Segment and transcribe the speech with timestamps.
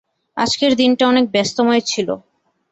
[0.37, 2.07] আজকের দিনটা অনেক ব্যস্তময় ছিল।